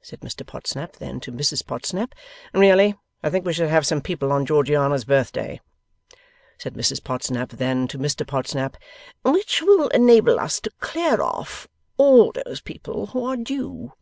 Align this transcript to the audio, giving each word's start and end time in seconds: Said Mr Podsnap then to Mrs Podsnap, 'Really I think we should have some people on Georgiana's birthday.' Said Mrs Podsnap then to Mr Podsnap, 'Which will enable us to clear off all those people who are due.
Said 0.00 0.20
Mr 0.20 0.46
Podsnap 0.46 0.92
then 0.98 1.18
to 1.18 1.32
Mrs 1.32 1.64
Podsnap, 1.66 2.14
'Really 2.54 2.94
I 3.24 3.30
think 3.30 3.44
we 3.44 3.52
should 3.52 3.68
have 3.68 3.84
some 3.84 4.00
people 4.00 4.30
on 4.30 4.46
Georgiana's 4.46 5.04
birthday.' 5.04 5.60
Said 6.56 6.74
Mrs 6.74 7.00
Podsnap 7.02 7.48
then 7.48 7.88
to 7.88 7.98
Mr 7.98 8.24
Podsnap, 8.24 8.76
'Which 9.24 9.62
will 9.62 9.88
enable 9.88 10.38
us 10.38 10.60
to 10.60 10.70
clear 10.78 11.20
off 11.20 11.66
all 11.96 12.30
those 12.30 12.60
people 12.60 13.06
who 13.06 13.24
are 13.24 13.36
due. 13.36 13.92